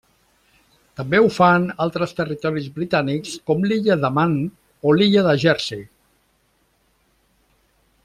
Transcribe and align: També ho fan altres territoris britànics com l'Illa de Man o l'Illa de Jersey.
També 1.01 1.19
ho 1.25 1.27
fan 1.35 1.67
altres 1.85 2.15
territoris 2.21 2.71
britànics 2.79 3.37
com 3.51 3.69
l'Illa 3.69 3.99
de 4.07 4.13
Man 4.19 4.35
o 4.93 4.97
l'Illa 4.99 5.27
de 5.31 5.39
Jersey. 5.47 5.89